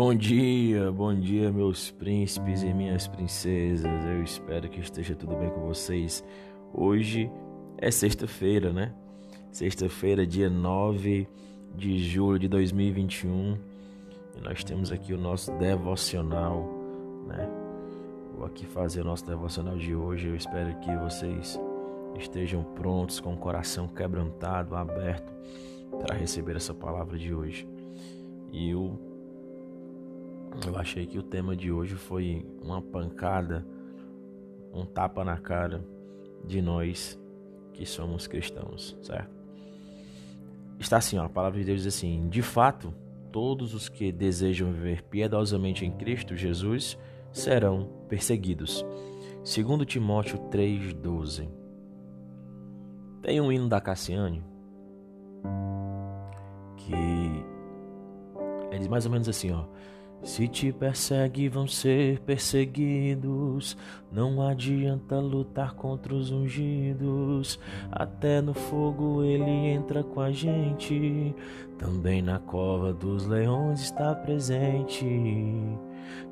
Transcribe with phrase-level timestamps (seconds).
[0.00, 4.06] Bom dia, bom dia, meus príncipes e minhas princesas.
[4.06, 6.24] Eu espero que esteja tudo bem com vocês.
[6.72, 7.30] Hoje
[7.76, 8.94] é sexta-feira, né?
[9.52, 11.28] Sexta-feira, dia 9
[11.76, 13.58] de julho de 2021.
[14.38, 16.66] E nós temos aqui o nosso devocional,
[17.26, 17.46] né?
[18.34, 20.28] Vou aqui fazer o nosso devocional de hoje.
[20.28, 21.60] Eu espero que vocês
[22.18, 25.30] estejam prontos, com o coração quebrantado, aberto
[26.00, 27.68] para receber essa palavra de hoje.
[28.50, 29.09] E o
[30.66, 33.66] eu achei que o tema de hoje foi uma pancada,
[34.72, 35.84] um tapa na cara
[36.44, 37.18] de nós
[37.72, 39.40] que somos cristãos, certo?
[40.78, 42.94] Está assim, ó, a palavra de Deus diz assim: de fato,
[43.30, 46.98] todos os que desejam viver piedosamente em Cristo Jesus
[47.32, 48.84] serão perseguidos.
[49.44, 51.48] Segundo Timóteo 3:12.
[53.22, 54.42] Tem um hino da Cassiane
[56.76, 56.94] que
[58.70, 59.64] ele diz mais ou menos assim, ó:
[60.22, 63.76] se te persegue, vão ser perseguidos.
[64.12, 67.58] Não adianta lutar contra os ungidos.
[67.90, 71.34] Até no fogo ele entra com a gente.
[71.78, 75.06] Também na cova dos leões está presente.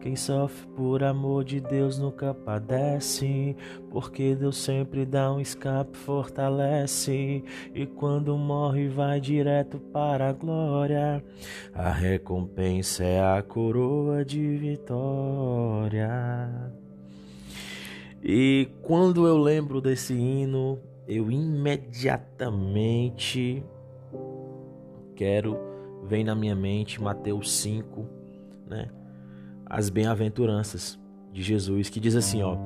[0.00, 3.54] Quem sofre por amor de Deus nunca padece,
[3.90, 11.24] porque Deus sempre dá um escape, fortalece, e quando morre vai direto para a glória.
[11.74, 16.08] A recompensa é a coroa de vitória.
[18.22, 23.62] E quando eu lembro desse hino, eu imediatamente
[25.14, 25.68] quero
[26.08, 28.06] vem na minha mente Mateus 5,
[28.66, 28.88] né?
[29.68, 30.98] As bem-aventuranças
[31.32, 32.56] de Jesus, que diz assim, ó: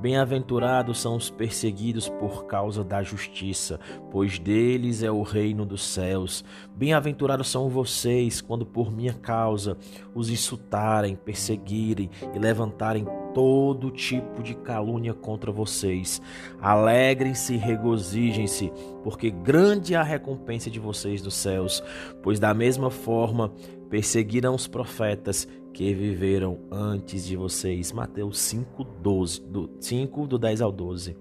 [0.00, 3.78] Bem-aventurados são os perseguidos por causa da justiça,
[4.10, 6.44] pois deles é o reino dos céus.
[6.74, 9.76] Bem-aventurados são vocês quando por minha causa
[10.14, 16.20] os insultarem, perseguirem e levantarem todo tipo de calúnia contra vocês.
[16.60, 18.72] Alegrem-se e regozijem-se,
[19.02, 21.82] porque grande é a recompensa de vocês dos céus,
[22.22, 23.52] pois da mesma forma
[23.88, 27.92] perseguiram os profetas que viveram antes de vocês.
[27.92, 31.16] Mateus 5, 12, do 5 do 10 ao 12.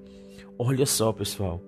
[0.58, 1.62] Olha só, pessoal.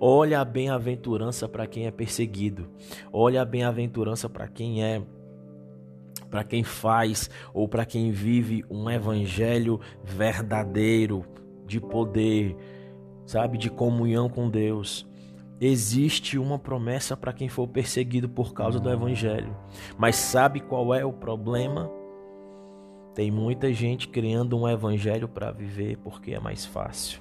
[0.00, 2.68] Olha a bem-aventurança para quem é perseguido.
[3.12, 5.02] Olha a bem-aventurança para quem é
[6.30, 11.24] para quem faz ou para quem vive um evangelho verdadeiro
[11.66, 12.56] de poder,
[13.26, 15.06] sabe, de comunhão com Deus.
[15.60, 19.56] Existe uma promessa para quem for perseguido por causa do evangelho.
[19.96, 21.90] Mas sabe qual é o problema?
[23.14, 27.20] Tem muita gente criando um evangelho para viver porque é mais fácil.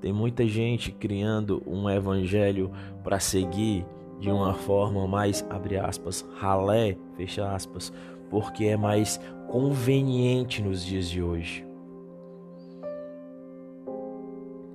[0.00, 2.72] Tem muita gente criando um evangelho
[3.04, 3.86] para seguir
[4.20, 7.90] de uma forma mais, abre aspas, ralé, fecha aspas,
[8.28, 11.66] porque é mais conveniente nos dias de hoje.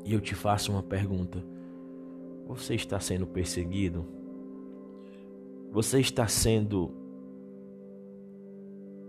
[0.03, 1.43] E eu te faço uma pergunta:
[2.47, 4.05] você está sendo perseguido?
[5.71, 6.91] Você está sendo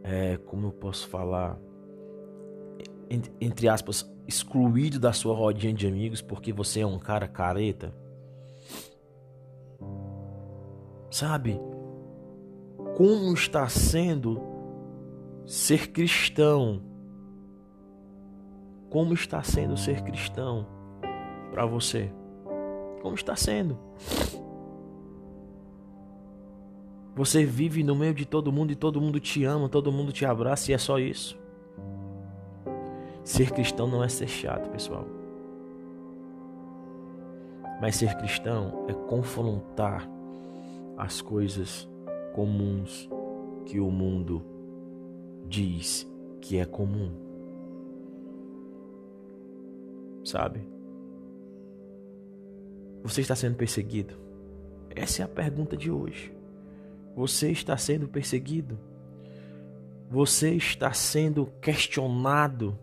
[0.03, 1.59] é, como eu posso falar,
[3.41, 7.95] entre aspas, excluído da sua rodinha de amigos porque você é um cara careta?
[11.17, 11.59] Sabe?
[12.95, 14.39] Como está sendo
[15.47, 16.83] ser cristão?
[18.91, 20.67] Como está sendo ser cristão
[21.51, 22.13] para você?
[23.01, 23.79] Como está sendo?
[27.15, 30.27] Você vive no meio de todo mundo e todo mundo te ama, todo mundo te
[30.27, 31.41] abraça e é só isso.
[33.25, 35.07] Ser cristão não é ser chato, pessoal.
[37.81, 40.15] Mas ser cristão é confrontar
[40.97, 41.89] as coisas
[42.35, 43.09] comuns
[43.65, 44.43] que o mundo
[45.49, 46.07] diz
[46.41, 47.13] que é comum.
[50.25, 50.67] Sabe?
[53.03, 54.15] Você está sendo perseguido?
[54.91, 56.35] Essa é a pergunta de hoje.
[57.15, 58.79] Você está sendo perseguido.
[60.11, 62.79] Você está sendo questionado.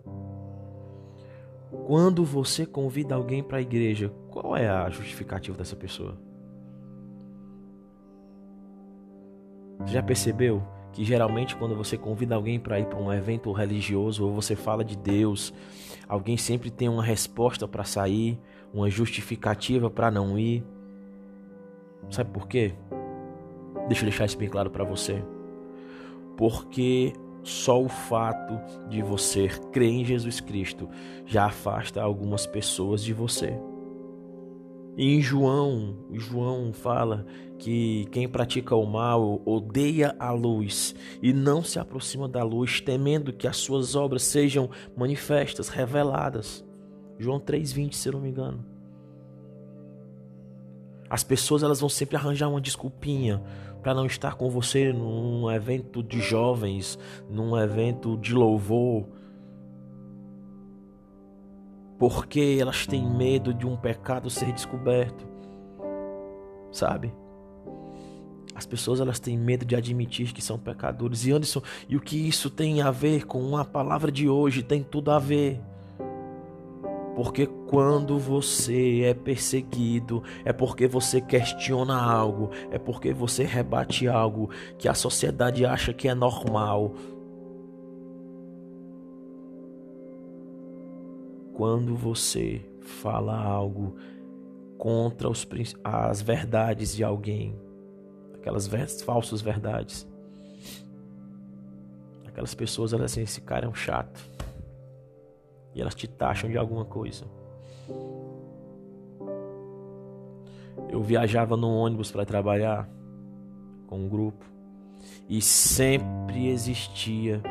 [1.88, 6.18] Quando você convida alguém para a igreja, qual é a justificativa dessa pessoa?
[9.86, 14.34] Já percebeu que geralmente quando você convida alguém para ir para um evento religioso ou
[14.34, 15.54] você fala de Deus,
[16.08, 18.40] alguém sempre tem uma resposta para sair,
[18.74, 20.64] uma justificativa para não ir?
[22.10, 22.74] Sabe por quê?
[23.88, 25.24] Deixa eu deixar isso bem claro para você.
[26.38, 30.90] Porque só o fato de você crer em Jesus Cristo
[31.26, 33.54] já afasta algumas pessoas de você.
[34.96, 37.26] Em João, João fala
[37.58, 43.34] que quem pratica o mal odeia a luz e não se aproxima da luz, temendo
[43.34, 46.64] que as suas obras sejam manifestas, reveladas.
[47.18, 48.64] João 3:20, se eu não me engano.
[51.10, 53.42] As pessoas elas vão sempre arranjar uma desculpinha
[53.82, 57.00] para não estar com você num evento de jovens,
[57.30, 59.08] num evento de louvor,
[62.10, 65.26] porque elas têm medo de um pecado ser descoberto.
[66.70, 67.14] Sabe?
[68.54, 71.26] As pessoas elas têm medo de admitir que são pecadores.
[71.26, 74.62] E Anderson, e o que isso tem a ver com a palavra de hoje?
[74.62, 75.62] Tem tudo a ver.
[77.16, 84.50] Porque quando você é perseguido, é porque você questiona algo, é porque você rebate algo
[84.78, 86.96] que a sociedade acha que é normal,
[91.54, 93.96] quando você fala algo
[94.78, 95.48] contra os,
[95.84, 97.56] as verdades de alguém,
[98.34, 98.68] aquelas
[99.02, 100.08] falsas verdades,
[102.28, 104.20] aquelas pessoas elas assim, esse cara é um chato
[105.74, 107.26] e elas te taxam de alguma coisa.
[110.90, 112.90] Eu viajava no ônibus para trabalhar
[113.88, 114.46] com um grupo
[115.30, 117.42] e sempre existia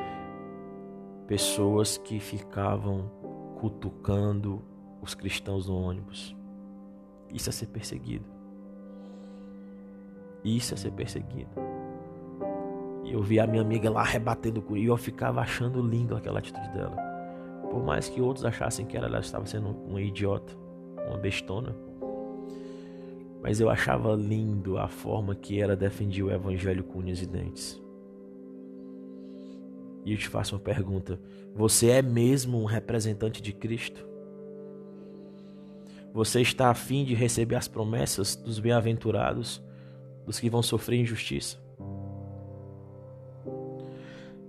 [1.27, 3.22] pessoas que ficavam
[3.63, 4.61] cutucando
[5.01, 6.35] os cristãos no ônibus.
[7.33, 8.25] Isso é ser perseguido.
[10.45, 11.53] Isso é ser perseguido.
[13.05, 16.41] E eu vi a minha amiga lá rebatendo com e eu ficava achando lindo aquela
[16.41, 16.97] atitude dela.
[17.71, 20.53] Por mais que outros achassem que ela, ela estava sendo uma idiota,
[21.07, 21.73] uma bestona.
[23.41, 27.81] Mas eu achava lindo a forma que ela defendia o evangelho com unhas e dentes.
[30.05, 31.19] E eu te faço uma pergunta:
[31.55, 34.07] você é mesmo um representante de Cristo?
[36.13, 39.63] Você está afim de receber as promessas dos bem-aventurados,
[40.27, 41.63] dos que vão sofrer injustiça?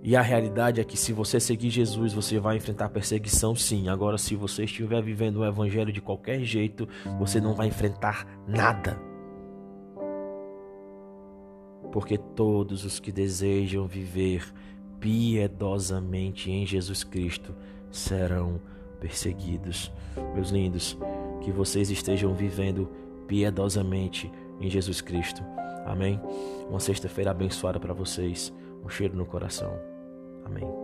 [0.06, 3.88] E a realidade é que se você seguir Jesus, você vai enfrentar perseguição, sim.
[3.88, 6.86] Agora, se você estiver vivendo o evangelho de qualquer jeito,
[7.18, 9.00] você não vai enfrentar nada.
[11.90, 14.44] Porque todos os que desejam viver
[15.04, 17.54] piedosamente em Jesus Cristo
[17.90, 18.58] serão
[18.98, 19.92] perseguidos.
[20.34, 20.96] Meus lindos,
[21.42, 22.88] que vocês estejam vivendo
[23.28, 25.42] piedosamente em Jesus Cristo.
[25.84, 26.18] Amém?
[26.70, 28.50] Uma sexta-feira abençoada para vocês.
[28.82, 29.78] Um cheiro no coração.
[30.42, 30.83] Amém.